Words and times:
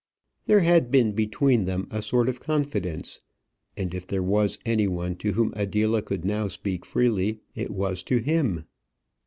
There 0.47 0.61
had 0.61 0.89
been 0.89 1.11
between 1.11 1.65
them 1.65 1.87
a 1.91 2.01
sort 2.01 2.27
of 2.27 2.39
confidence, 2.39 3.19
and 3.77 3.93
if 3.93 4.07
there 4.07 4.23
was 4.23 4.57
any 4.65 4.87
one 4.87 5.15
to 5.17 5.33
whom 5.33 5.53
Adela 5.55 6.01
could 6.01 6.25
now 6.25 6.47
speak 6.47 6.87
freely, 6.87 7.41
it 7.53 7.69
was 7.69 8.01
to 8.05 8.17
him. 8.17 8.65